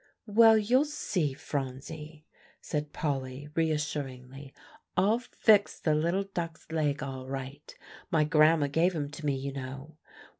[0.25, 2.25] "Well, you'll see, Phronsie,"
[2.59, 4.51] said Polly reassuringly.
[4.97, 7.77] "I'll fix the little duck's leg all right.
[8.09, 9.99] My grandma gave him to me, you know.